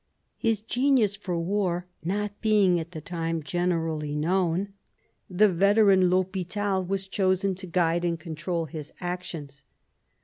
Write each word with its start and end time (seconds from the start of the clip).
His 0.39 0.63
genius 0.63 1.15
for 1.15 1.37
war 1.39 1.85
not 2.03 2.41
being 2.41 2.79
at 2.79 2.89
the 2.89 3.01
time 3.01 3.43
generally 3.43 4.15
known, 4.15 4.73
the 5.29 5.47
veteran 5.47 6.09
THdpital 6.09 6.87
was 6.87 7.07
chosen 7.07 7.53
to 7.53 7.67
guide 7.67 8.03
and 8.03 8.19
control 8.19 8.65
his 8.65 8.91
actions. 8.99 9.63